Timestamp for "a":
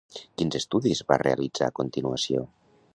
1.69-1.77